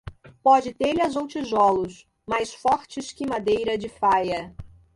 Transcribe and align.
Pode 0.41 0.73
telhas 0.73 1.15
ou 1.15 1.27
tijolos, 1.27 2.07
mais 2.27 2.51
fortes 2.51 3.11
que 3.13 3.27
madeira 3.27 3.77
de 3.77 3.87
faia. 3.87 4.51